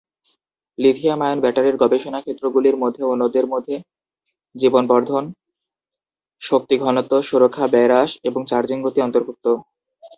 [0.77, 3.75] Lithium-ion ব্যাটারির গবেষণা ক্ষেত্রগুলির মধ্যে অন্যদের মধ্যে
[4.55, 5.23] জীবন বর্ধন,
[6.41, 9.45] শক্তি ঘনত্ব, সুরক্ষা, ব্যয় হ্রাস এবং চার্জিং গতি অন্তর্ভুক্ত।